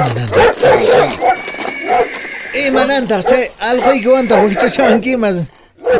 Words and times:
Imananta. 0.00 0.40
Imananta, 2.66 3.22
chay 3.22 3.50
allquykiwanta 3.60 4.40
wichashawankimas. 4.40 5.44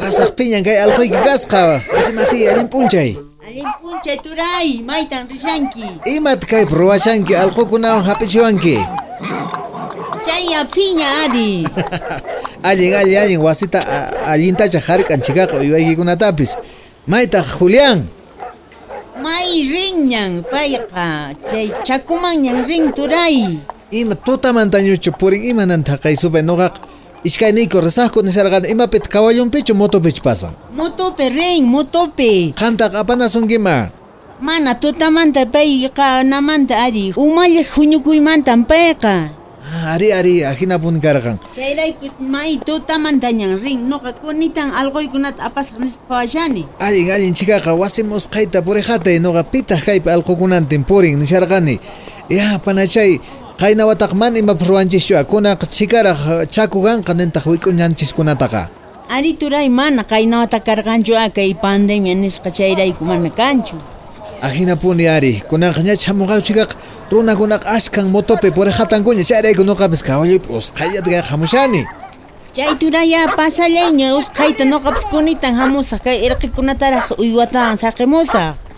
Pasaq 0.01 0.33
piñan 0.37 0.65
kay 0.65 0.81
allquyki 0.81 1.21
kasqa. 1.21 1.81
Asi 1.97 2.13
masi 2.17 2.49
allin 2.49 2.69
punchay. 2.69 3.17
Allin 3.45 3.69
punchay 3.83 4.17
turay, 4.25 4.81
maytan 4.81 5.29
rishanki. 5.29 5.85
Imat 6.17 6.41
kay 6.49 6.65
ruwashanki 6.65 7.37
allqukunawan 7.37 8.01
hapichiwanki. 8.05 8.81
Chay 10.25 10.48
apiña 10.57 11.29
ari. 11.29 11.69
allin 12.69 12.92
allin 12.97 13.19
allin 13.20 13.41
wasita 13.45 13.85
allintacha 14.25 14.81
hark'anchikaqa 14.81 15.61
uywaykikunatapis. 15.61 16.57
Maytaq 17.05 17.45
Julián. 17.59 18.09
May 19.20 19.69
rinñan 19.69 20.41
payqa. 20.48 21.37
Chay 21.53 21.69
chakumanñan 21.85 22.64
rin 22.64 22.89
turay. 22.97 23.61
Ima 23.91 24.14
tutamantañuchu 24.14 25.10
purin 25.19 25.42
imananta 25.50 25.98
kay 25.98 26.14
sube 26.16 26.42
nuqaq. 26.42 26.74
Ishkayniyku 27.24 27.80
risaqku 27.83 28.22
nisharqani 28.22 28.69
imapit 28.70 29.08
kawallunpichu 29.10 29.74
motopich 29.74 30.22
pasan. 30.22 30.55
Motope 30.78 31.28
rin, 31.28 31.66
motope. 31.66 32.55
Qamtaq 32.55 32.94
apanasunkiman. 32.94 33.91
Mana 34.41 34.74
tutamanta 34.78 35.42
payqa 35.44 36.22
namanta 36.24 36.78
ari. 36.86 37.12
Umalli 37.16 37.62
huñukuymantan 37.66 38.64
payqa. 38.64 39.36
Ah, 39.61 39.92
Ari 39.94 40.12
ari 40.12 40.34
ajinapun 40.44 40.96
karqan. 41.02 41.36
Chayrayku 41.52 42.08
may 42.22 42.56
tutamantañan 42.62 43.58
rin. 43.61 43.84
Noqa 43.91 44.12
kunitan 44.16 44.70
alquykunata 44.72 45.42
apasaq 45.50 45.77
nispawashani. 45.83 46.64
Allin 46.80 47.11
allin 47.11 47.34
chikaqa 47.34 47.74
wasimus 47.74 48.30
qayta 48.30 48.62
purihatay 48.62 49.18
nuqa 49.20 49.42
pitaq 49.44 49.83
kaypi 49.84 50.08
allqukunantin 50.08 50.86
purin 50.88 51.18
nisharqani. 51.20 51.77
Ya 52.30 52.56
panachay 52.64 53.20
qayna 53.61 53.84
wataq 53.84 54.12
man 54.16 54.36
ima 54.36 54.56
ruwanchischu 54.56 55.14
kunaq 55.28 55.61
chikaraq 55.69 56.48
chaku 56.48 56.80
kanqa 56.83 57.12
nintaq 57.12 57.44
wik'uñanchiskunataqa. 57.44 58.62
Ari 59.11 59.34
turay 59.36 59.69
mana 59.69 60.02
kaynawata 60.05 60.61
karqanchu 60.64 61.12
kay 61.34 61.52
pandemia 61.52 62.14
nisqa 62.14 62.48
chayrayku 62.50 63.05
mana 63.05 63.28
kanchu. 63.28 63.77
Ajinapuni 64.41 65.05
ari 65.08 65.42
kunaq 65.44 65.77
ña 65.84 65.92
chamuqa 65.92 66.41
chikaq 66.41 66.70
runakunaq 67.12 67.62
ashkan 67.67 68.08
motopi 68.08 68.48
purihatankuña 68.50 69.25
chayrayku 69.28 69.61
nuqapis 69.61 70.02
kawallupi 70.08 70.48
usqallatka 70.48 71.20
hamushani. 71.28 71.84
Chay 72.56 72.72
turaya 72.80 73.28
pasalleño 73.36 74.17
usqayta 74.17 74.64
noqapis 74.64 75.05
kunitan 75.12 75.52
hamusaq 75.52 76.01
kay 76.01 76.24
irqikunataraq 76.24 77.20
uywata 77.20 77.77
saqimusaq. 77.77 78.70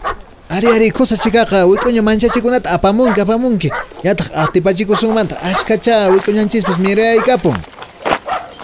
Ari 0.53 0.69
ari 0.69 0.89
kusa 0.93 1.17
chikaqa 1.17 1.65
wik'uña 1.65 2.03
manchachikunata 2.05 2.71
apamunki 2.77 3.21
apamunki. 3.25 3.73
Yataq 4.05 4.29
atipachikusunmanta 4.37 5.41
ashkacha 5.41 6.13
wik'uñanchispis 6.13 6.77
miraykapun. 6.77 7.57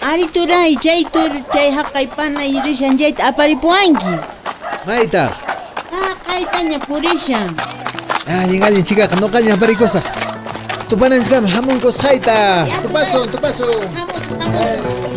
Ari 0.04 0.28
turay 0.28 0.76
chay 0.76 1.04
tur 1.08 1.32
chay 1.52 1.72
haqay 1.72 2.06
panay 2.12 2.60
rishanchayta 2.60 3.32
aparipuwanki. 3.32 4.14
Maytaq. 4.84 5.32
Ah, 5.88 6.12
kaytaña 6.28 6.76
purishan. 6.84 7.56
Allin 8.28 8.62
allin 8.62 8.84
chikaqa 8.84 9.16
nuqaña 9.16 9.56
aparikusa. 9.56 10.04
Tupananchikama 10.92 11.48
hamunkos 11.48 11.96
hayta. 12.04 12.68
Tupasun 12.84 13.28
tupasun. 13.32 13.88
Hamusaq, 13.96 14.40
hamusaq. 14.40 15.07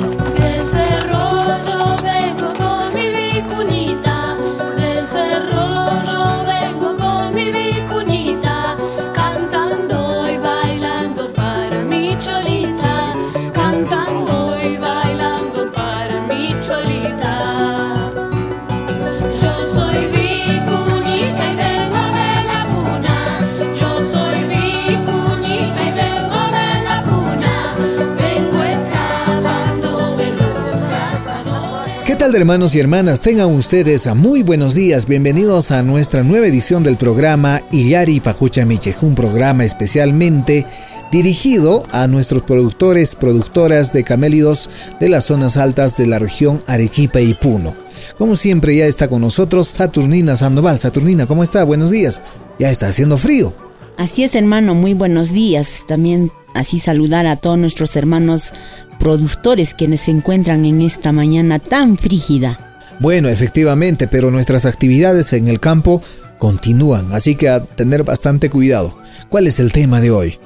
Cazadores. 32.32 32.38
¿Qué 32.38 32.38
tal 32.38 32.42
hermanos 32.42 32.76
y 32.76 32.80
hermanas? 32.80 33.22
Tengan 33.22 33.54
ustedes 33.54 34.08
a 34.08 34.16
muy 34.16 34.44
buenos 34.44 34.74
días. 34.74 35.06
Bienvenidos 35.06 35.72
a 35.72 35.84
nuestra 35.84 36.24
nueva 36.24 36.48
edición 36.48 36.82
del 36.84 36.96
programa 36.96 37.62
Iyari 37.72 38.22
Pajucha 38.22 38.66
Michej, 38.66 38.96
un 39.02 39.16
programa 39.16 39.66
especialmente 39.66 40.66
dirigido 41.12 41.86
a 41.92 42.08
nuestros 42.08 42.44
productores, 42.44 43.16
productoras 43.16 43.92
de 43.92 44.04
camélidos 44.04 44.70
de 45.00 45.10
las 45.10 45.26
zonas 45.26 45.58
altas 45.58 45.98
de 45.98 46.08
la 46.08 46.20
región 46.20 46.60
Arequipa 46.68 47.20
y 47.20 47.34
Puno. 47.34 47.76
Como 48.18 48.38
siempre 48.38 48.76
ya 48.78 48.86
está 48.86 49.10
con 49.10 49.22
nosotros 49.22 49.68
Saturnina 49.68 50.38
Sandoval. 50.38 50.80
Saturnina, 50.80 51.26
¿cómo 51.26 51.44
está? 51.44 51.66
Buenos 51.66 51.92
días. 51.92 52.22
Ya 52.60 52.72
está 52.72 52.88
haciendo 52.88 53.18
frío. 53.18 53.54
Así 53.98 54.24
es, 54.24 54.36
hermano, 54.36 54.74
muy 54.74 54.94
buenos 54.94 55.32
días. 55.32 55.82
También 55.88 56.32
así 56.54 56.80
saludar 56.80 57.28
a 57.28 57.36
todos 57.36 57.58
nuestros 57.58 57.96
hermanos 57.96 58.54
productores 59.00 59.74
quienes 59.74 60.02
se 60.02 60.12
encuentran 60.12 60.66
en 60.66 60.82
esta 60.82 61.12
mañana 61.12 61.60
tan 61.60 61.98
frígida. 61.98 62.72
Bueno, 63.00 63.30
efectivamente, 63.30 64.08
pero 64.08 64.30
nuestras 64.30 64.66
actividades 64.66 65.34
en 65.34 65.48
el 65.48 65.60
campo 65.60 66.02
continúan, 66.38 67.14
así 67.14 67.36
que 67.36 67.50
a 67.50 67.64
tener 67.64 68.04
bastante 68.04 68.50
cuidado. 68.50 68.98
¿Cuál 69.30 69.48
es 69.48 69.60
el 69.60 69.72
tema 69.72 70.02
de 70.02 70.12
hoy? 70.12 70.38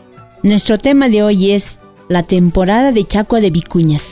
Nuestro 0.44 0.78
tema 0.78 1.10
de 1.10 1.24
hoy 1.24 1.52
es 1.52 1.80
la 2.08 2.24
temporada 2.24 2.92
de 2.92 3.04
Chaco 3.04 3.42
de 3.42 3.50
Vicuñas. 3.50 4.04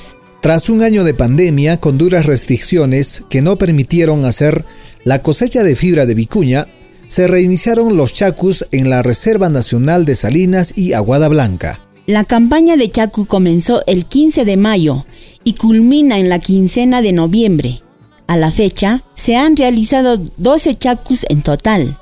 Tras 0.42 0.70
un 0.70 0.82
año 0.82 1.06
de 1.06 1.14
pandemia 1.14 1.78
con 1.78 1.98
duras 1.98 2.26
restricciones 2.26 3.24
que 3.30 3.42
no 3.42 3.56
permitieron 3.56 4.26
hacer 4.26 4.66
la 5.06 5.22
cosecha 5.22 5.64
de 5.64 5.78
fibra 5.78 6.06
de 6.06 6.16
vicuña, 6.16 6.68
se 7.14 7.28
reiniciaron 7.28 7.96
los 7.96 8.12
chacus 8.12 8.66
en 8.72 8.90
la 8.90 9.04
Reserva 9.04 9.48
Nacional 9.48 10.04
de 10.04 10.16
Salinas 10.16 10.74
y 10.76 10.94
Aguada 10.94 11.28
Blanca. 11.28 11.80
La 12.08 12.24
campaña 12.24 12.76
de 12.76 12.90
Chacu 12.90 13.28
comenzó 13.28 13.84
el 13.86 14.06
15 14.06 14.46
de 14.46 14.58
mayo 14.58 15.06
y 15.44 15.54
culmina 15.54 16.18
en 16.18 16.28
la 16.28 16.40
quincena 16.40 17.04
de 17.04 17.12
noviembre. 17.12 17.84
A 18.26 18.36
la 18.36 18.52
fecha, 18.52 19.04
se 19.14 19.36
han 19.36 19.56
realizado 19.56 20.18
12 20.38 20.76
chacus 20.80 21.24
en 21.30 21.44
total, 21.44 22.00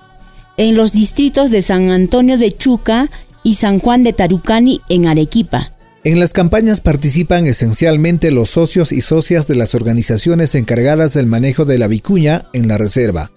en 0.55 0.77
los 0.77 0.93
distritos 0.93 1.51
de 1.51 1.61
San 1.61 1.89
Antonio 1.89 2.37
de 2.37 2.55
Chuca 2.55 3.09
y 3.43 3.55
San 3.55 3.79
Juan 3.79 4.03
de 4.03 4.13
Tarucani 4.13 4.79
en 4.87 5.07
Arequipa. 5.07 5.75
En 6.05 6.21
las 6.21 6.31
campañas 6.31 6.79
participan 6.79 7.47
esencialmente 7.47 8.31
los 8.31 8.51
socios 8.51 8.93
y 8.93 9.01
socias 9.01 9.49
de 9.49 9.55
las 9.55 9.75
organizaciones 9.75 10.55
encargadas 10.55 11.13
del 11.13 11.25
manejo 11.25 11.65
de 11.65 11.77
la 11.77 11.89
vicuña 11.89 12.45
en 12.53 12.69
la 12.69 12.77
reserva. 12.77 13.29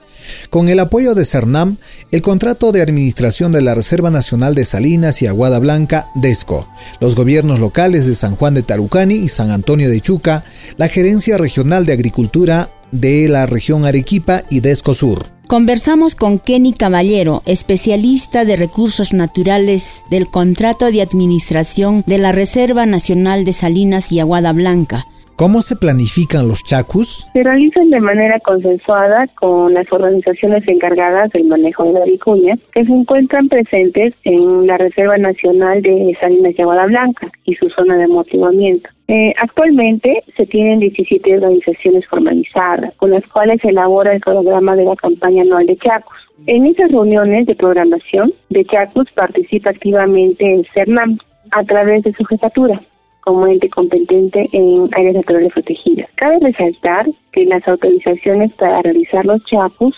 Con 0.51 0.69
el 0.69 0.81
apoyo 0.81 1.15
de 1.15 1.25
CERNAM, 1.25 1.77
el 2.11 2.23
contrato 2.23 2.73
de 2.73 2.83
administración 2.83 3.53
de 3.53 3.63
la 3.63 3.75
Reserva 3.75 4.11
Nacional 4.11 4.55
de 4.55 4.65
Salinas 4.65 5.23
y 5.23 5.27
Aguada 5.27 5.59
Blanca, 5.59 6.09
DESCO, 6.15 6.69
los 7.01 7.15
gobiernos 7.15 7.59
locales 7.59 8.07
de 8.07 8.15
San 8.15 8.37
Juan 8.37 8.55
de 8.55 8.63
Tarucani 8.63 9.15
y 9.15 9.29
San 9.29 9.51
Antonio 9.51 9.89
de 9.91 10.01
Chuca, 10.01 10.45
la 10.77 10.89
Gerencia 10.89 11.39
Regional 11.39 11.87
de 11.87 11.93
Agricultura 11.93 12.71
de 12.91 13.29
la 13.29 13.47
región 13.47 13.85
Arequipa 13.85 14.43
y 14.51 14.61
DESCO 14.61 14.95
Sur. 14.95 15.35
Conversamos 15.47 16.15
con 16.15 16.39
Kenny 16.39 16.73
Caballero, 16.73 17.43
especialista 17.45 18.47
de 18.47 18.57
recursos 18.57 19.13
naturales 19.13 20.03
del 20.09 20.27
contrato 20.27 20.91
de 20.91 21.03
administración 21.03 22.03
de 22.07 22.17
la 22.17 22.33
Reserva 22.33 22.87
Nacional 22.87 23.45
de 23.45 23.53
Salinas 23.53 24.11
y 24.11 24.21
Aguada 24.21 24.53
Blanca, 24.53 25.07
¿Cómo 25.37 25.63
se 25.63 25.75
planifican 25.75 26.47
los 26.47 26.63
chacus? 26.63 27.27
Se 27.33 27.43
realizan 27.43 27.91
de 27.91 27.99
manera 27.99 28.39
consensuada 28.39 29.27
con 29.35 29.75
las 29.75 29.93
organizaciones 29.93 30.63
encargadas 30.69 31.31
del 31.33 31.49
manejo 31.49 31.83
de 31.85 31.93
la 31.95 32.05
vicuña 32.05 32.57
que 32.73 32.85
se 32.85 32.93
encuentran 32.93 33.49
presentes 33.49 34.15
en 34.23 34.69
la 34.69 34.79
Reserva 34.79 35.19
Nacional 35.19 35.83
de 35.83 36.17
Salinas 36.21 36.55
de 36.55 36.63
Aguada 36.63 36.87
Blanca 36.87 37.33
y 37.47 37.57
su 37.57 37.69
zona 37.71 37.97
de 37.97 38.05
amortiguamiento. 38.05 38.89
Eh, 39.09 39.35
actualmente 39.43 40.23
se 40.37 40.47
tienen 40.47 40.79
17 40.79 41.35
organizaciones 41.35 42.07
formalizadas 42.07 42.95
con 42.95 43.11
las 43.11 43.27
cuales 43.27 43.61
se 43.61 43.71
elabora 43.71 44.15
el 44.15 44.21
programa 44.21 44.77
de 44.77 44.85
la 44.85 44.95
campaña 44.95 45.43
anual 45.43 45.67
de 45.67 45.77
Chacus. 45.79 46.17
En 46.47 46.65
esas 46.67 46.93
reuniones 46.93 47.47
de 47.47 47.57
programación 47.57 48.33
de 48.51 48.65
Chacus 48.67 49.11
participa 49.11 49.71
activamente 49.71 50.55
el 50.55 50.65
CERNAM 50.73 51.19
a 51.51 51.65
través 51.65 52.05
de 52.05 52.13
su 52.13 52.25
jefatura 52.25 52.81
como 53.25 53.47
ente 53.47 53.69
competente 53.71 54.49
en 54.53 54.89
áreas 54.93 55.15
naturales 55.15 55.53
protegidas. 55.53 56.11
Cabe 56.17 56.39
resaltar 56.41 57.07
que 57.33 57.47
las 57.47 57.67
autorizaciones 57.67 58.53
para 58.55 58.83
realizar 58.83 59.25
los 59.25 59.43
chapus 59.45 59.97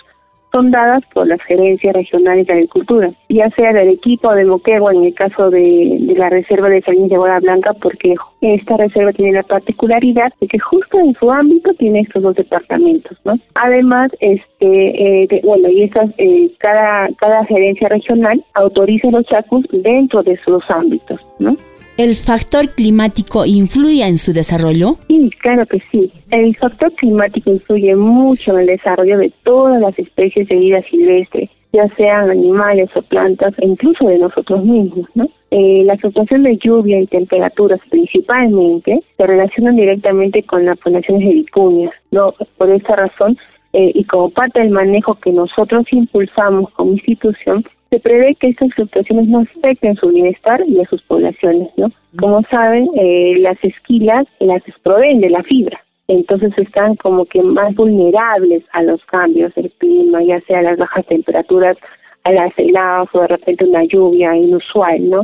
son 0.57 0.71
dadas 0.71 1.03
por 1.13 1.27
las 1.27 1.39
gerencias 1.43 1.93
regionales 1.93 2.47
de 2.47 2.53
agricultura, 2.53 3.11
ya 3.29 3.47
sea 3.51 3.73
del 3.73 3.89
equipo 3.89 4.33
de 4.33 4.45
Moquegua 4.45 4.91
en 4.91 5.03
el 5.03 5.13
caso 5.13 5.51
de, 5.51 5.99
la 6.17 6.29
reserva 6.29 6.67
de 6.67 6.81
Salinas 6.81 7.11
de 7.11 7.17
Boda 7.17 7.39
Blanca, 7.39 7.73
porque 7.73 8.15
esta 8.41 8.77
reserva 8.77 9.13
tiene 9.13 9.33
la 9.33 9.43
particularidad 9.43 10.33
de 10.41 10.47
que 10.47 10.57
justo 10.57 10.99
en 10.99 11.13
su 11.13 11.31
ámbito 11.31 11.73
tiene 11.75 12.01
estos 12.01 12.23
dos 12.23 12.35
departamentos, 12.35 13.15
¿no? 13.23 13.37
Además, 13.53 14.09
este, 14.19 15.23
eh, 15.23 15.41
bueno, 15.43 15.69
y 15.69 15.83
esas, 15.83 16.09
eh, 16.17 16.49
cada, 16.57 17.09
cada 17.19 17.45
gerencia 17.45 17.87
regional 17.89 18.43
autoriza 18.55 19.11
los 19.11 19.25
chapus 19.27 19.63
dentro 19.71 20.23
de 20.23 20.37
sus 20.43 20.63
ámbitos, 20.69 21.19
¿no? 21.37 21.55
¿El 21.97 22.13
factor 22.13 22.69
climático 22.75 23.43
influye 23.43 24.05
en 24.05 24.19
su 24.19 24.31
desarrollo? 24.31 24.97
Sí, 25.07 25.31
claro 25.41 25.65
que 25.65 25.81
sí. 25.91 26.11
El 26.29 26.55
factor 26.55 26.93
climático 26.93 27.49
influye 27.49 27.95
mucho 27.95 28.53
en 28.53 28.59
el 28.59 28.65
desarrollo 28.67 29.17
de 29.17 29.33
todas 29.43 29.81
las 29.81 29.97
especies 29.97 30.46
de 30.47 30.55
vida 30.55 30.81
silvestre, 30.83 31.49
ya 31.73 31.87
sean 31.95 32.29
animales 32.29 32.89
o 32.95 33.01
plantas, 33.01 33.53
e 33.59 33.67
incluso 33.67 34.07
de 34.07 34.17
nosotros 34.17 34.63
mismos, 34.63 35.07
¿no? 35.15 35.27
Eh, 35.51 35.83
la 35.85 35.95
situación 35.97 36.43
de 36.43 36.57
lluvia 36.57 36.99
y 36.99 37.07
temperaturas 37.07 37.79
principalmente 37.89 38.99
se 39.15 39.27
relacionan 39.27 39.75
directamente 39.75 40.43
con 40.43 40.65
las 40.65 40.77
poblaciones 40.79 41.27
de 41.27 41.35
vicuñas, 41.35 41.93
¿no? 42.11 42.33
Por 42.57 42.69
esta 42.71 42.95
razón, 42.95 43.37
eh, 43.73 43.91
y 43.93 44.03
como 44.05 44.29
parte 44.29 44.59
del 44.59 44.71
manejo 44.71 45.15
que 45.15 45.31
nosotros 45.31 45.85
impulsamos 45.91 46.69
como 46.71 46.91
institución, 46.93 47.63
se 47.89 47.99
prevé 47.99 48.35
que 48.35 48.49
estas 48.49 48.73
fluctuaciones 48.73 49.27
no 49.27 49.39
afecten 49.39 49.95
su 49.95 50.09
bienestar 50.09 50.61
y 50.67 50.79
a 50.81 50.85
sus 50.85 51.01
poblaciones, 51.03 51.69
¿no? 51.77 51.91
Como 52.19 52.41
saben, 52.49 52.89
eh, 52.95 53.35
las 53.39 53.57
esquilas 53.63 54.27
las 54.39 54.61
proveen 54.83 55.21
de 55.21 55.29
la 55.29 55.43
fibra, 55.43 55.79
entonces 56.07 56.51
están 56.57 56.95
como 56.95 57.25
que 57.25 57.41
más 57.41 57.75
vulnerables 57.75 58.63
a 58.73 58.83
los 58.83 59.03
cambios 59.05 59.53
del 59.55 59.71
clima, 59.77 60.23
ya 60.23 60.39
sea 60.41 60.61
las 60.61 60.77
bajas 60.77 61.05
temperaturas, 61.05 61.77
a 62.23 62.31
las 62.31 62.51
heladas 62.57 63.09
o 63.13 63.21
de 63.21 63.27
repente 63.27 63.65
una 63.65 63.83
lluvia 63.83 64.35
inusual, 64.35 65.09
¿no? 65.09 65.23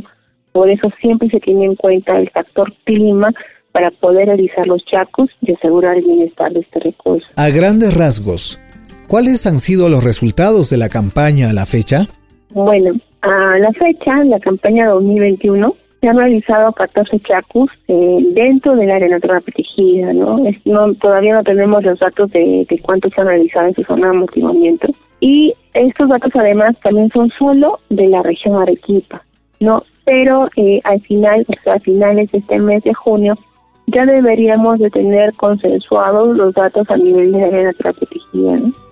Por 0.52 0.70
eso 0.70 0.88
siempre 1.00 1.28
se 1.30 1.40
tiene 1.40 1.64
en 1.64 1.74
cuenta 1.74 2.16
el 2.16 2.30
factor 2.30 2.72
clima 2.84 3.32
para 3.72 3.90
poder 3.90 4.26
realizar 4.26 4.66
los 4.66 4.84
chacos 4.84 5.28
y 5.40 5.52
asegurar 5.52 5.96
el 5.96 6.04
bienestar 6.04 6.52
de 6.52 6.60
este 6.60 6.78
recurso. 6.80 7.26
A 7.36 7.48
grandes 7.48 7.98
rasgos, 7.98 8.60
¿cuáles 9.08 9.46
han 9.46 9.58
sido 9.58 9.88
los 9.88 10.04
resultados 10.04 10.70
de 10.70 10.76
la 10.76 10.88
campaña 10.88 11.50
a 11.50 11.52
la 11.52 11.66
fecha? 11.66 12.06
Bueno, 12.50 12.94
a 13.22 13.58
la 13.58 13.70
fecha, 13.72 14.22
la 14.24 14.38
campaña 14.38 14.86
2021, 14.88 15.74
se 16.04 16.10
han 16.10 16.18
realizado 16.18 16.70
14 16.72 17.18
chacus 17.20 17.70
eh, 17.88 18.18
dentro 18.34 18.76
del 18.76 18.90
área 18.90 19.08
natural 19.08 19.40
protegida, 19.40 20.12
¿no? 20.12 20.38
no 20.66 20.94
todavía 20.96 21.32
no 21.32 21.42
tenemos 21.42 21.82
los 21.82 21.98
datos 21.98 22.30
de, 22.30 22.66
de 22.68 22.78
cuántos 22.80 23.10
se 23.14 23.22
han 23.22 23.28
realizado 23.28 23.68
en 23.68 23.74
su 23.74 23.84
zona 23.84 24.10
de 24.10 24.16
amortiguamiento. 24.16 24.88
Y 25.20 25.54
estos 25.72 26.10
datos 26.10 26.30
además 26.34 26.76
también 26.82 27.08
son 27.08 27.30
solo 27.38 27.78
de 27.88 28.08
la 28.08 28.22
región 28.22 28.60
Arequipa, 28.60 29.22
¿no? 29.60 29.82
Pero 30.04 30.50
eh, 30.56 30.82
al 30.84 31.00
final, 31.00 31.46
o 31.48 31.62
sea, 31.62 31.72
a 31.72 31.80
finales 31.80 32.30
de 32.32 32.38
este 32.40 32.58
mes 32.58 32.84
de 32.84 32.92
junio, 32.92 33.38
ya 33.86 34.04
deberíamos 34.04 34.80
de 34.80 34.90
tener 34.90 35.32
consensuados 35.32 36.36
los 36.36 36.52
datos 36.52 36.90
a 36.90 36.98
nivel 36.98 37.32
de 37.32 37.44
área 37.44 37.62
natural 37.62 37.94
protegida, 37.94 38.56
¿no? 38.56 38.83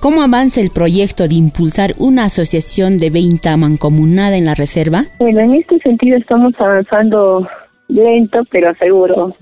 ¿Cómo 0.00 0.22
avanza 0.22 0.62
el 0.62 0.70
proyecto 0.70 1.28
de 1.28 1.34
impulsar 1.34 1.90
una 1.98 2.24
asociación 2.24 2.96
de 2.96 3.10
venta 3.10 3.54
mancomunada 3.58 4.38
en 4.38 4.46
la 4.46 4.54
reserva? 4.54 5.02
Bueno, 5.18 5.40
en 5.40 5.56
este 5.56 5.78
sentido 5.80 6.16
estamos 6.16 6.54
avanzando 6.58 7.46
lento 7.88 8.38
pero 8.50 8.74
seguro. 8.76 9.36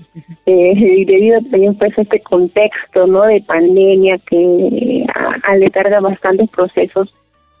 Eh, 0.45 1.05
debido 1.07 1.39
también 1.49 1.75
pues 1.75 1.97
a 1.97 2.01
este 2.01 2.19
contexto 2.21 3.07
no 3.07 3.21
de 3.23 3.41
pandemia 3.41 4.17
que 4.29 5.05
aletarga 5.43 6.01
bastantes 6.01 6.49
procesos 6.49 7.13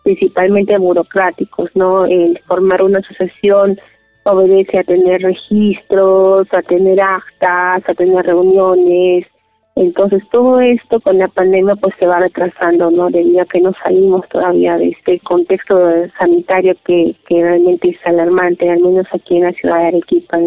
principalmente 0.03 0.77
burocráticos 0.77 1.69
no 1.75 2.05
el 2.05 2.39
formar 2.47 2.81
una 2.81 2.99
asociación 2.99 3.79
obedece 4.23 4.79
a 4.79 4.83
tener 4.83 5.21
registros 5.21 6.51
a 6.51 6.61
tener 6.63 6.99
actas 6.99 7.87
a 7.87 7.93
tener 7.93 8.25
reuniones 8.25 9.27
entonces 9.79 10.21
todo 10.29 10.59
esto 10.59 10.99
con 10.99 11.17
la 11.17 11.29
pandemia 11.29 11.73
pues 11.77 11.95
se 11.97 12.05
va 12.05 12.19
retrasando, 12.19 12.91
¿no? 12.91 13.09
Debido 13.09 13.41
a 13.41 13.45
que 13.45 13.61
no 13.61 13.71
salimos 13.81 14.27
todavía 14.27 14.77
de 14.77 14.89
este 14.89 15.19
contexto 15.21 15.77
sanitario 16.17 16.75
que, 16.85 17.15
que 17.27 17.41
realmente 17.41 17.89
es 17.89 17.97
alarmante, 18.05 18.69
al 18.69 18.81
menos 18.81 19.07
aquí 19.13 19.37
en 19.37 19.43
la 19.43 19.53
ciudad 19.53 19.79
de 19.79 19.87
Arequipa. 19.87 20.37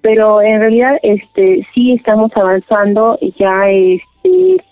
Pero 0.00 0.40
en 0.42 0.60
realidad 0.60 0.96
este 1.02 1.66
sí 1.74 1.94
estamos 1.94 2.30
avanzando, 2.36 3.18
ya 3.36 3.68
este 3.68 4.06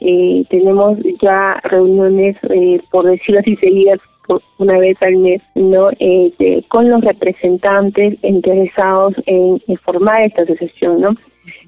eh, 0.00 0.44
tenemos 0.50 0.98
ya 1.20 1.60
reuniones, 1.64 2.36
eh, 2.50 2.80
por 2.92 3.06
decirlo 3.06 3.40
así, 3.40 3.56
seguidas 3.56 3.98
una 4.58 4.78
vez 4.78 4.96
al 5.02 5.16
mes, 5.16 5.42
¿no? 5.54 5.90
Este, 5.98 6.64
con 6.68 6.88
los 6.90 7.02
representantes 7.02 8.16
interesados 8.22 9.14
en, 9.26 9.60
formar 9.84 10.22
esta 10.22 10.42
asociación, 10.42 11.00
¿no? 11.00 11.16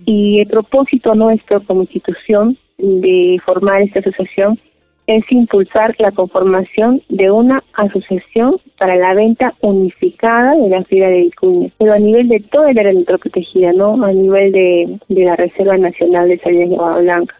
Y 0.05 0.41
el 0.41 0.47
propósito 0.47 1.15
nuestro 1.15 1.61
como 1.63 1.83
institución 1.83 2.57
de 2.79 3.39
formar 3.45 3.83
esta 3.83 4.01
asociación 4.01 4.59
es 5.07 5.25
impulsar 5.31 5.95
la 5.99 6.11
conformación 6.11 7.01
de 7.09 7.31
una 7.31 7.63
asociación 7.75 8.57
para 8.77 8.97
la 8.97 9.15
venta 9.15 9.55
unificada 9.61 10.57
de 10.57 10.69
la 10.69 10.83
fibra 10.85 11.09
de 11.09 11.23
vicuña, 11.23 11.71
pero 11.79 11.93
a 11.93 11.99
nivel 11.99 12.29
de 12.29 12.41
toda 12.41 12.71
el 12.71 12.79
área 12.79 13.05
protegida, 13.05 13.73
¿no? 13.73 14.03
A 14.05 14.13
nivel 14.13 14.51
de, 14.53 14.99
de 15.09 15.25
la 15.25 15.37
Reserva 15.37 15.77
Nacional 15.77 16.29
de 16.29 16.39
Salinas 16.39 16.71
de 16.71 17.03
Blanca. 17.03 17.35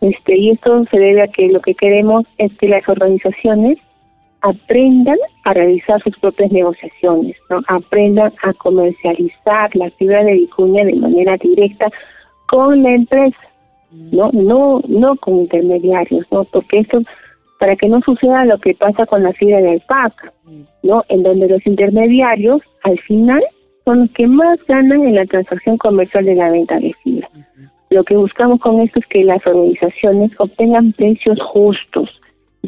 Este, 0.00 0.36
y 0.36 0.50
esto 0.50 0.84
se 0.90 0.98
debe 0.98 1.22
a 1.22 1.28
que 1.28 1.48
lo 1.48 1.60
que 1.60 1.74
queremos 1.74 2.26
es 2.38 2.52
que 2.58 2.68
las 2.68 2.86
organizaciones 2.88 3.78
aprendan 4.46 5.18
a 5.44 5.54
realizar 5.54 6.00
sus 6.02 6.16
propias 6.18 6.52
negociaciones, 6.52 7.36
¿no? 7.50 7.60
aprendan 7.68 8.32
a 8.42 8.52
comercializar 8.54 9.74
la 9.74 9.90
fibra 9.90 10.22
de 10.24 10.34
vicuña 10.34 10.84
de 10.84 10.94
manera 10.94 11.36
directa 11.36 11.90
con 12.48 12.82
la 12.82 12.94
empresa, 12.94 13.36
no, 13.90 14.30
no, 14.32 14.80
no 14.88 15.16
con 15.16 15.36
intermediarios, 15.36 16.26
¿no? 16.30 16.44
Porque 16.44 16.80
esto, 16.80 17.00
para 17.58 17.76
que 17.76 17.88
no 17.88 18.00
suceda 18.02 18.44
lo 18.44 18.58
que 18.58 18.74
pasa 18.74 19.06
con 19.06 19.22
la 19.22 19.32
fibra 19.32 19.58
de 19.58 19.70
alpaca, 19.70 20.32
¿no? 20.82 21.04
En 21.08 21.22
donde 21.22 21.48
los 21.48 21.66
intermediarios, 21.66 22.62
al 22.84 22.98
final, 23.00 23.42
son 23.84 24.00
los 24.00 24.10
que 24.12 24.26
más 24.26 24.58
ganan 24.66 25.02
en 25.02 25.14
la 25.14 25.26
transacción 25.26 25.76
comercial 25.78 26.24
de 26.24 26.34
la 26.34 26.50
venta 26.50 26.78
de 26.78 26.92
fibra. 27.02 27.28
Lo 27.90 28.04
que 28.04 28.16
buscamos 28.16 28.60
con 28.60 28.80
esto 28.80 28.98
es 28.98 29.06
que 29.06 29.24
las 29.24 29.44
organizaciones 29.46 30.32
obtengan 30.38 30.92
precios 30.92 31.38
justos, 31.40 32.10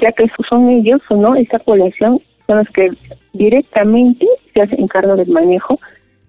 ya 0.01 0.13
que 0.13 0.27
son 0.49 0.69
ellos 0.71 1.01
o 1.11 1.17
no, 1.17 1.35
esta 1.35 1.59
población 1.59 2.21
son 2.47 2.59
los 2.59 2.69
que 2.71 2.91
directamente 3.33 4.27
se 4.55 4.63
hacen 4.63 4.89
cargo 4.89 5.17
del 5.17 5.29
manejo 5.29 5.79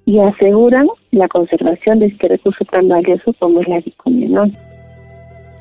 y 0.05 0.19
aseguran 0.19 0.87
la 1.11 1.27
conservación 1.27 1.99
de 1.99 2.07
este 2.07 2.27
recurso 2.27 2.65
tan 2.65 2.87
valioso 2.87 3.33
como 3.39 3.61
es 3.61 3.67
la 3.67 3.79
vicuña, 3.79 4.49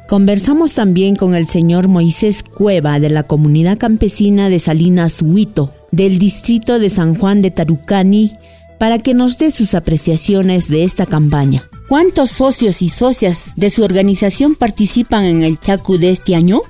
Conversamos 0.08 0.72
también 0.72 1.16
con 1.16 1.34
el 1.34 1.46
señor 1.46 1.86
Moisés 1.86 2.42
Cueva 2.42 2.98
de 2.98 3.10
la 3.10 3.24
comunidad 3.24 3.76
campesina 3.76 4.48
de 4.48 4.58
Salinas 4.58 5.20
Huito, 5.20 5.70
del 5.92 6.18
distrito 6.18 6.78
de 6.78 6.88
San 6.88 7.14
Juan 7.14 7.42
de 7.42 7.50
Tarucani, 7.50 8.32
para 8.78 9.00
que 9.00 9.12
nos 9.12 9.36
dé 9.36 9.50
sus 9.50 9.74
apreciaciones 9.74 10.70
de 10.70 10.84
esta 10.84 11.04
campaña. 11.04 11.62
¿Cuántos 11.90 12.30
socios 12.30 12.80
y 12.80 12.88
socias 12.88 13.52
de 13.56 13.68
su 13.68 13.84
organización 13.84 14.54
participan 14.54 15.24
en 15.24 15.42
el 15.42 15.60
Chacu 15.60 15.98
de 15.98 16.10
este 16.10 16.34
año? 16.34 16.60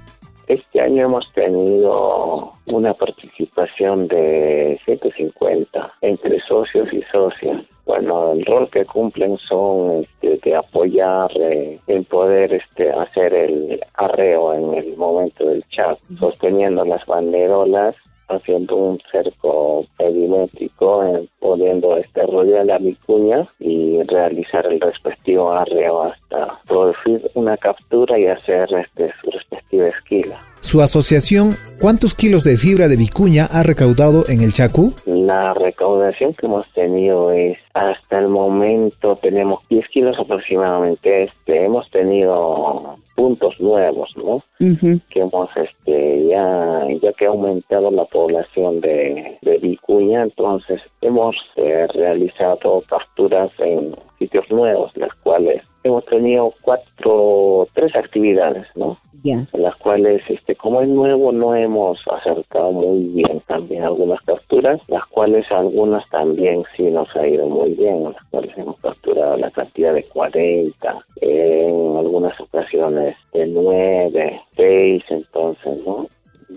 Este 0.48 0.80
año 0.80 1.04
hemos 1.04 1.30
tenido 1.34 2.52
una 2.64 2.94
participación 2.94 4.08
de 4.08 4.80
150 4.86 5.92
entre 6.00 6.40
socios 6.40 6.90
y 6.90 7.02
socias. 7.12 7.66
Bueno, 7.84 8.32
el 8.32 8.46
rol 8.46 8.70
que 8.70 8.86
cumplen 8.86 9.36
son 9.36 10.04
este, 10.04 10.38
de 10.42 10.56
apoyar 10.56 11.30
eh, 11.36 11.78
en 11.86 12.04
poder 12.04 12.54
este, 12.54 12.90
hacer 12.90 13.34
el 13.34 13.78
arreo 13.92 14.54
en 14.54 14.74
el 14.74 14.96
momento 14.96 15.44
del 15.44 15.62
chat, 15.68 15.98
sosteniendo 16.18 16.82
las 16.86 17.04
banderolas 17.04 17.94
haciendo 18.28 18.76
un 18.76 19.00
cerco 19.10 19.86
perimétrico 19.96 21.26
pudiendo 21.40 21.96
este, 21.96 22.26
rodear 22.26 22.66
la 22.66 22.78
vicuña 22.78 23.46
y 23.58 24.02
realizar 24.02 24.66
el 24.66 24.80
respectivo 24.80 25.52
arreo 25.52 26.02
hasta 26.02 26.60
producir 26.66 27.30
una 27.34 27.56
captura 27.56 28.18
y 28.18 28.26
hacer 28.26 28.72
este, 28.74 29.12
su 29.22 29.30
respectiva 29.30 29.88
esquila. 29.88 30.38
Su 30.60 30.82
asociación, 30.82 31.54
¿cuántos 31.80 32.14
kilos 32.14 32.44
de 32.44 32.56
fibra 32.56 32.88
de 32.88 32.96
vicuña 32.96 33.46
ha 33.50 33.62
recaudado 33.62 34.24
en 34.28 34.42
el 34.42 34.52
Chacu? 34.52 34.92
La 35.06 35.54
recaudación 35.54 36.34
que 36.34 36.46
hemos 36.46 36.70
tenido 36.72 37.32
es, 37.32 37.58
hasta 37.74 38.18
el 38.18 38.28
momento 38.28 39.16
tenemos 39.16 39.66
10 39.70 39.88
kilos 39.88 40.18
aproximadamente. 40.18 41.24
Este, 41.24 41.64
hemos 41.64 41.90
tenido 41.90 42.98
puntos 43.14 43.58
nuevos, 43.60 44.14
¿no? 44.16 44.42
Que 44.58 45.20
hemos, 45.20 45.48
este, 45.56 46.26
ya, 46.26 46.86
ya 47.02 47.12
que 47.12 47.26
ha 47.26 47.30
aumentado 47.30 47.90
la 47.90 48.04
población 48.04 48.80
de, 48.80 49.38
de 49.42 49.58
vicuña, 49.58 50.22
entonces 50.22 50.82
hemos 51.00 51.36
eh, 51.56 51.86
realizado 51.94 52.82
capturas 52.88 53.50
en 53.58 53.94
sitios 54.18 54.50
nuevos, 54.50 54.96
las 54.96 55.14
cuales 55.14 55.62
hemos 55.84 56.04
tenido 56.06 56.52
cuatro, 56.62 57.68
tres 57.72 57.94
actividades, 57.96 58.66
¿no? 58.74 58.98
Ya. 59.24 59.46
En 59.52 59.62
las 59.62 59.74
cuales, 59.76 60.22
este, 60.28 60.54
como 60.54 60.80
es 60.80 60.88
nuevo, 60.88 61.32
no 61.32 61.54
hemos 61.54 61.98
acertado 62.06 62.70
muy 62.70 63.04
bien 63.04 63.40
también 63.46 63.82
algunas 63.82 64.20
capturas, 64.22 64.80
las 64.86 65.04
cuales 65.06 65.50
algunas 65.50 66.08
también 66.08 66.62
sí 66.76 66.84
nos 66.84 67.14
ha 67.16 67.26
ido 67.26 67.48
muy 67.48 67.74
bien, 67.74 67.96
en 67.96 68.12
las 68.12 68.24
cuales 68.30 68.56
hemos 68.56 68.78
capturado 68.78 69.36
la 69.36 69.50
cantidad 69.50 69.92
de 69.92 70.04
40, 70.04 71.04
en 71.20 71.96
algunas 71.96 72.38
ocasiones 72.40 73.16
de 73.32 73.46
9, 73.46 74.40
6, 74.56 75.04
entonces, 75.08 75.78
¿no? 75.84 76.06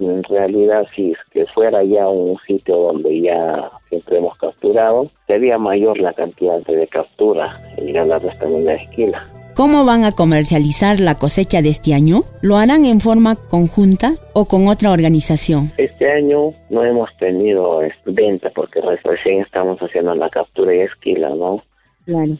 En 0.10 0.24
realidad 0.24 0.88
si 0.96 1.12
es 1.12 1.18
que 1.32 1.46
fuera 1.48 1.84
ya 1.84 2.08
un 2.08 2.38
sitio 2.48 2.78
donde 2.78 3.22
ya 3.22 3.70
siempre 3.90 4.18
hemos 4.18 4.38
capturado, 4.38 5.10
sería 5.28 5.58
mayor 5.58 6.00
la 6.00 6.14
cantidad 6.14 6.60
de 6.64 6.88
captura 6.88 7.48
y 7.78 7.92
ganarles 7.92 8.38
también 8.38 8.66
la 8.66 8.74
esquila. 8.74 9.28
¿Cómo 9.56 9.84
van 9.84 10.06
a 10.06 10.12
comercializar 10.12 11.00
la 11.00 11.16
cosecha 11.16 11.62
de 11.62 11.70
este 11.70 11.94
año? 11.94 12.22
¿Lo 12.42 12.58
harán 12.58 12.86
en 12.86 13.02
forma 13.02 13.36
conjunta 13.36 14.14
o 14.34 14.46
con 14.46 14.68
otra 14.68 14.92
organización? 14.92 15.72
Este 15.78 16.10
año 16.10 16.54
no 16.70 16.84
hemos 16.84 17.10
tenido 17.18 17.82
venta 18.06 18.50
porque 18.56 18.80
recién 18.82 19.42
estamos 19.42 19.78
haciendo 19.80 20.16
la 20.16 20.30
captura 20.30 20.74
y 20.74 20.80
esquila, 20.80 21.30
¿no? 21.30 21.64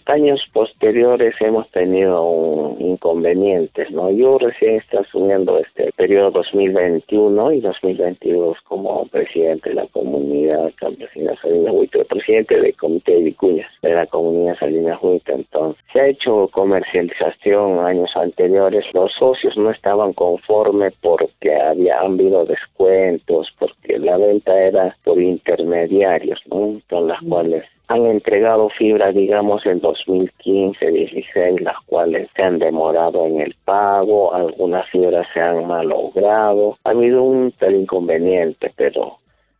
Años 0.06 0.42
posteriores 0.54 1.36
hemos 1.40 1.70
tenido 1.70 2.24
un- 2.26 2.82
inconvenientes, 2.82 3.92
¿no? 3.92 4.10
Yo 4.10 4.40
recién 4.40 4.78
estoy 4.78 5.00
asumiendo 5.00 5.60
este 5.60 5.92
periodo 5.96 6.32
2021 6.32 7.52
y 7.54 7.62
2022 7.62 8.58
como 8.62 9.06
presidente 9.08 9.70
de 9.70 9.76
la 9.76 9.88
comunidad 9.88 10.72
campesina 10.78 11.36
Salinas 11.42 11.74
Huita, 11.76 12.04
presidente 12.06 12.60
del 12.60 12.76
comité 12.76 13.12
de 13.14 13.22
vicuñas 13.22 13.72
de 13.84 13.94
la 13.94 14.08
comunidad 14.08 14.58
Salinas 14.58 14.98
Huita. 15.02 15.34
Entonces, 15.34 15.84
se 15.94 16.02
ha 16.02 16.08
hecho 16.08 16.50
comercialización 16.52 17.86
años 17.86 18.10
anteriores. 18.16 18.84
Los 18.94 19.14
socios 19.14 19.56
no 19.58 19.70
estaban 19.70 20.14
conformes 20.14 20.94
porque 21.02 21.56
había 21.56 22.00
habido 22.00 22.46
descuentos, 22.46 23.48
porque 23.60 23.71
la 24.12 24.18
venta 24.18 24.62
era 24.62 24.94
por 25.06 25.22
intermediarios, 25.22 26.42
¿no? 26.48 26.82
Con 26.90 27.08
las 27.08 27.22
cuales 27.22 27.64
han 27.88 28.06
entregado 28.08 28.68
fibra, 28.70 29.14
digamos, 29.14 29.66
en 29.66 29.80
2015, 29.80 30.86
16, 30.86 31.62
las 31.62 31.78
cuales 31.86 32.28
se 32.36 32.44
han 32.44 32.60
demorado 32.60 33.26
en 33.26 33.40
el 33.40 33.56
pago, 33.64 34.34
algunas 34.34 34.86
fibras 34.90 35.26
se 35.34 35.40
han 35.40 35.66
malogrado. 35.66 36.78
Ha 36.84 36.90
habido 36.90 37.24
un 37.24 37.54
tal 37.54 37.74
inconveniente, 37.74 38.74
pero 38.76 39.18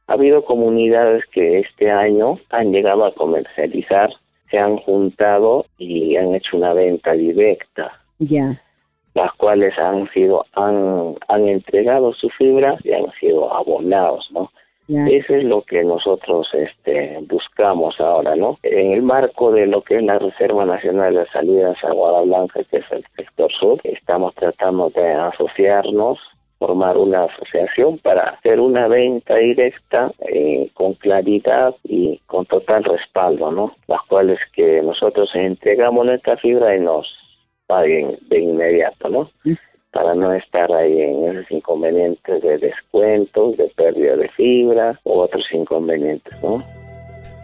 ha 0.08 0.14
habido 0.14 0.44
comunidades 0.44 1.24
que 1.28 1.60
este 1.60 1.90
año 1.90 2.38
han 2.50 2.74
llegado 2.74 3.06
a 3.06 3.14
comercializar, 3.14 4.10
se 4.50 4.60
han 4.60 4.76
juntado 4.78 5.66
y 5.78 6.18
han 6.18 6.36
hecho 6.36 6.58
una 6.58 6.74
venta 6.74 7.14
directa 7.14 8.02
Ya. 8.20 8.62
Las 9.14 9.34
cuales 9.34 9.78
han 9.78 10.10
sido 10.12 10.46
han 10.54 11.16
han 11.28 11.48
entregado 11.48 12.14
su 12.14 12.30
fibra 12.30 12.78
y 12.84 12.94
han 12.94 13.12
sido 13.20 13.54
abonados, 13.54 14.28
¿no? 14.32 14.52
Ya. 14.88 15.06
Eso 15.08 15.36
es 15.36 15.44
lo 15.46 15.62
que 15.62 15.84
nosotros 15.84 16.50
este, 16.54 17.18
buscamos 17.30 17.98
ahora, 18.02 18.36
¿no? 18.36 18.58
En 18.64 18.92
el 18.92 19.02
marco 19.04 19.52
de 19.52 19.66
lo 19.66 19.84
que 19.84 19.98
es 19.98 20.04
la 20.04 20.20
Reserva 20.20 20.66
Nacional 20.66 21.14
de 21.14 21.26
Salidas 21.28 21.82
a 21.84 21.94
Guadalajara, 21.94 22.66
que 22.70 22.78
es 22.78 22.92
el 22.92 23.06
sector 23.16 23.50
sur, 23.54 23.80
estamos 23.86 24.36
tratando 24.36 24.90
de 24.90 25.14
asociarnos, 25.14 26.20
formar 26.60 26.98
una 26.98 27.24
asociación 27.24 28.00
para 28.00 28.32
hacer 28.32 28.60
una 28.60 28.88
venta 28.88 29.36
directa 29.36 30.12
eh, 30.28 30.70
con 30.74 30.94
claridad 30.96 31.74
y 31.84 32.20
con 32.28 32.46
total 32.46 32.84
respaldo, 32.84 33.52
¿no? 33.52 33.74
Las 33.88 34.02
cuales 34.08 34.40
que 34.54 34.82
nosotros 34.82 35.30
entregamos 35.34 36.06
nuestra 36.06 36.38
fibra 36.38 36.76
y 36.76 36.80
nos 36.82 37.08
paguen 37.72 38.18
de 38.28 38.40
inmediato, 38.42 39.08
¿no? 39.08 39.30
para 39.94 40.14
no 40.14 40.34
estar 40.34 40.72
ahí 40.74 41.02
en 41.02 41.30
esos 41.30 41.50
inconvenientes 41.52 42.42
de 42.42 42.58
descuentos, 42.58 43.56
de 43.58 43.72
pérdida 43.76 44.18
de 44.18 44.28
fibra 44.30 45.00
u 45.06 45.20
otros 45.20 45.46
inconvenientes, 45.54 46.42
¿no? 46.44 46.62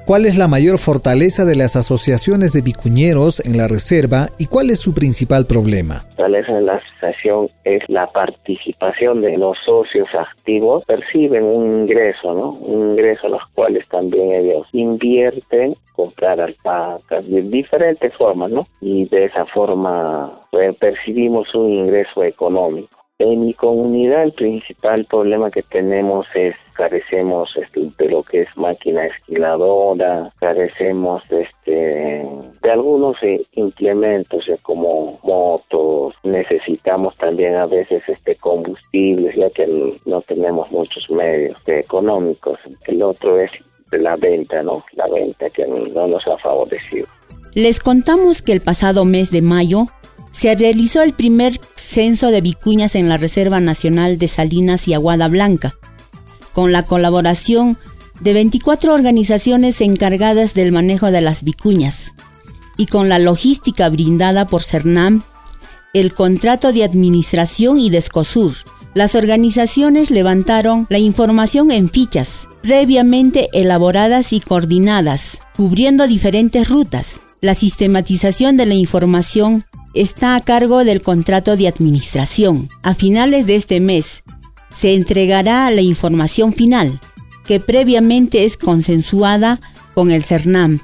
¿Cuál 0.07 0.25
es 0.25 0.37
la 0.37 0.47
mayor 0.47 0.77
fortaleza 0.77 1.43
de 1.43 1.57
las 1.57 1.75
asociaciones 1.75 2.53
de 2.53 2.61
vicuñeros 2.61 3.45
en 3.45 3.57
la 3.57 3.67
reserva 3.67 4.27
y 4.39 4.45
cuál 4.45 4.69
es 4.69 4.79
su 4.79 4.93
principal 4.93 5.45
problema? 5.45 5.95
La 5.95 6.15
fortaleza 6.15 6.53
de 6.53 6.61
la 6.61 6.75
asociación 6.75 7.49
es 7.65 7.83
la 7.89 8.07
participación 8.07 9.19
de 9.19 9.37
los 9.37 9.57
socios 9.65 10.07
activos, 10.15 10.85
perciben 10.85 11.43
un 11.43 11.81
ingreso, 11.81 12.33
¿no? 12.33 12.51
Un 12.51 12.91
ingreso 12.91 13.27
a 13.27 13.31
los 13.31 13.45
cuales 13.47 13.85
también 13.89 14.31
ellos 14.31 14.65
invierten, 14.71 15.75
comprar 15.91 16.39
alpacas, 16.39 17.27
de 17.27 17.41
diferentes 17.41 18.13
formas, 18.13 18.49
¿no? 18.49 18.65
Y 18.79 19.09
de 19.09 19.25
esa 19.25 19.45
forma 19.45 20.39
pues, 20.51 20.73
percibimos 20.77 21.53
un 21.53 21.69
ingreso 21.69 22.23
económico. 22.23 22.96
En 23.19 23.45
mi 23.45 23.53
comunidad 23.55 24.25
el 24.25 24.33
principal 24.33 25.05
problema 25.05 25.49
que 25.49 25.63
tenemos 25.63 26.27
es 26.35 26.55
carecemos 26.73 27.49
este, 27.57 27.89
de 27.97 28.11
lo 28.11 28.21
que 28.21 28.41
es 28.41 28.47
máquina 28.55 29.07
esquiladora, 29.07 30.31
carecemos 30.39 31.23
este, 31.31 32.23
de 32.61 32.71
algunos 32.71 33.17
eh, 33.23 33.43
implementos 33.53 34.47
eh, 34.47 34.59
como 34.61 35.19
motos, 35.23 36.13
necesitamos 36.21 37.17
también 37.17 37.55
a 37.55 37.65
veces 37.65 38.03
este 38.07 38.35
combustibles 38.35 39.35
ya 39.35 39.49
que 39.49 39.65
no 40.05 40.21
tenemos 40.21 40.71
muchos 40.71 41.09
medios 41.09 41.57
económicos. 41.65 42.59
El 42.85 43.01
otro 43.01 43.39
es 43.39 43.49
la 43.91 44.15
venta, 44.15 44.61
¿no? 44.61 44.85
La 44.93 45.07
venta 45.07 45.49
que 45.49 45.65
no 45.65 46.05
nos 46.05 46.27
ha 46.27 46.37
favorecido. 46.37 47.07
Les 47.55 47.79
contamos 47.79 48.43
que 48.43 48.51
el 48.51 48.61
pasado 48.61 49.03
mes 49.03 49.31
de 49.31 49.41
mayo 49.41 49.87
se 50.31 50.55
realizó 50.55 51.01
el 51.01 51.13
primer 51.13 51.59
censo 51.75 52.31
de 52.31 52.41
vicuñas 52.41 52.95
en 52.95 53.09
la 53.09 53.17
Reserva 53.17 53.59
Nacional 53.59 54.17
de 54.17 54.27
Salinas 54.27 54.87
y 54.87 54.93
Aguada 54.93 55.27
Blanca, 55.27 55.75
con 56.53 56.71
la 56.71 56.83
colaboración 56.83 57.77
de 58.19 58.33
24 58.33 58.93
organizaciones 58.93 59.81
encargadas 59.81 60.53
del 60.53 60.71
manejo 60.71 61.11
de 61.11 61.21
las 61.21 61.43
vicuñas 61.43 62.13
y 62.77 62.85
con 62.85 63.09
la 63.09 63.19
logística 63.19 63.89
brindada 63.89 64.45
por 64.45 64.63
CERNAM, 64.63 65.23
el 65.93 66.13
contrato 66.13 66.71
de 66.71 66.83
administración 66.83 67.79
y 67.79 67.89
Descosur. 67.89 68.53
Las 68.93 69.15
organizaciones 69.15 70.09
levantaron 70.11 70.87
la 70.89 70.99
información 70.99 71.71
en 71.71 71.89
fichas, 71.89 72.47
previamente 72.61 73.49
elaboradas 73.53 74.33
y 74.33 74.39
coordinadas, 74.39 75.39
cubriendo 75.55 76.07
diferentes 76.07 76.69
rutas. 76.69 77.21
La 77.41 77.53
sistematización 77.53 78.57
de 78.57 78.65
la 78.65 78.73
información 78.73 79.63
está 79.93 80.35
a 80.35 80.41
cargo 80.41 80.83
del 80.83 81.01
contrato 81.01 81.55
de 81.57 81.67
administración. 81.67 82.69
A 82.83 82.93
finales 82.93 83.47
de 83.47 83.55
este 83.55 83.79
mes 83.79 84.23
se 84.71 84.93
entregará 84.95 85.71
la 85.71 85.81
información 85.81 86.53
final, 86.53 86.99
que 87.45 87.59
previamente 87.59 88.43
es 88.43 88.57
consensuada 88.57 89.59
con 89.93 90.11
el 90.11 90.23
CERNAM. 90.23 90.79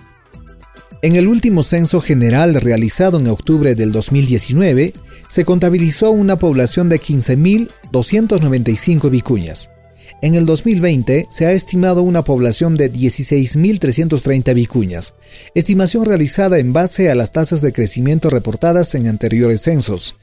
En 1.02 1.16
el 1.16 1.28
último 1.28 1.64
censo 1.64 2.00
general 2.00 2.54
realizado 2.56 3.20
en 3.20 3.28
octubre 3.28 3.76
del 3.76 3.92
2019, 3.92 4.94
se 5.28 5.46
contabilizó 5.46 6.12
una 6.12 6.38
población 6.38 6.90
de 6.90 7.02
15.295 7.02 9.10
vicuñas. 9.10 9.73
En 10.22 10.36
el 10.36 10.46
2020 10.46 11.28
se 11.30 11.46
ha 11.46 11.52
estimado 11.52 12.04
una 12.04 12.24
población 12.24 12.76
de 12.76 12.92
16.330 12.92 14.54
vicuñas, 14.54 15.16
estimación 15.56 16.06
realizada 16.06 16.60
en 16.60 16.74
base 16.74 17.10
a 17.10 17.16
las 17.16 17.32
tasas 17.32 17.62
de 17.62 17.74
crecimiento 17.74 18.30
reportadas 18.30 18.96
en 18.96 19.08
anteriores 19.08 19.62
censos, 19.62 20.16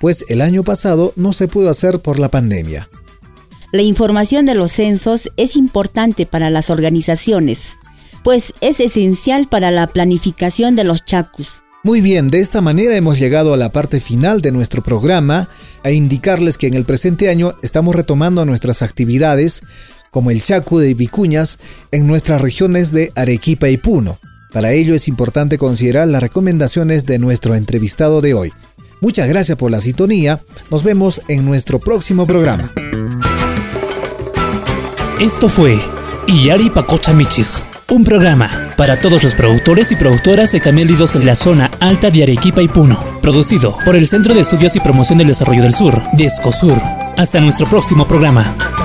pues 0.00 0.24
el 0.28 0.42
año 0.42 0.64
pasado 0.64 1.12
no 1.16 1.32
se 1.32 1.48
pudo 1.48 1.70
hacer 1.70 2.00
por 2.00 2.18
la 2.18 2.30
pandemia. 2.30 2.88
La 3.72 3.82
información 3.82 4.46
de 4.46 4.54
los 4.54 4.72
censos 4.72 5.30
es 5.36 5.56
importante 5.56 6.24
para 6.24 6.50
las 6.50 6.70
organizaciones, 6.70 7.76
pues 8.24 8.54
es 8.60 8.80
esencial 8.80 9.48
para 9.48 9.70
la 9.70 9.86
planificación 9.86 10.74
de 10.74 10.84
los 10.84 11.04
chacus. 11.04 11.62
Muy 11.88 12.02
bien, 12.02 12.28
de 12.30 12.40
esta 12.40 12.60
manera 12.60 12.98
hemos 12.98 13.18
llegado 13.18 13.54
a 13.54 13.56
la 13.56 13.72
parte 13.72 13.98
final 13.98 14.42
de 14.42 14.52
nuestro 14.52 14.82
programa, 14.82 15.48
a 15.82 15.90
indicarles 15.90 16.58
que 16.58 16.66
en 16.66 16.74
el 16.74 16.84
presente 16.84 17.30
año 17.30 17.54
estamos 17.62 17.94
retomando 17.96 18.44
nuestras 18.44 18.82
actividades 18.82 19.62
como 20.10 20.30
el 20.30 20.42
chacu 20.42 20.80
de 20.80 20.92
vicuñas 20.92 21.58
en 21.90 22.06
nuestras 22.06 22.42
regiones 22.42 22.92
de 22.92 23.10
Arequipa 23.16 23.70
y 23.70 23.78
Puno. 23.78 24.18
Para 24.52 24.72
ello 24.72 24.94
es 24.94 25.08
importante 25.08 25.56
considerar 25.56 26.08
las 26.08 26.22
recomendaciones 26.22 27.06
de 27.06 27.18
nuestro 27.18 27.54
entrevistado 27.54 28.20
de 28.20 28.34
hoy. 28.34 28.52
Muchas 29.00 29.26
gracias 29.26 29.56
por 29.56 29.70
la 29.70 29.80
sintonía. 29.80 30.42
Nos 30.70 30.82
vemos 30.82 31.22
en 31.28 31.46
nuestro 31.46 31.78
próximo 31.78 32.26
programa. 32.26 32.70
Esto 35.22 35.48
fue 35.48 35.78
Iyari 36.26 36.68
Pacocha 36.68 37.14
Michig, 37.14 37.46
un 37.88 38.04
programa 38.04 38.67
para 38.78 39.00
todos 39.00 39.24
los 39.24 39.34
productores 39.34 39.90
y 39.90 39.96
productoras 39.96 40.52
de 40.52 40.60
camélidos 40.60 41.16
en 41.16 41.26
la 41.26 41.34
zona 41.34 41.68
alta 41.80 42.10
de 42.10 42.22
Arequipa 42.22 42.62
y 42.62 42.68
Puno, 42.68 43.04
producido 43.20 43.76
por 43.84 43.96
el 43.96 44.06
Centro 44.06 44.34
de 44.34 44.40
Estudios 44.40 44.76
y 44.76 44.80
Promoción 44.80 45.18
del 45.18 45.26
Desarrollo 45.26 45.62
del 45.62 45.74
Sur, 45.74 46.00
DESCOSUR. 46.12 46.80
Hasta 47.18 47.40
nuestro 47.40 47.68
próximo 47.68 48.06
programa. 48.06 48.77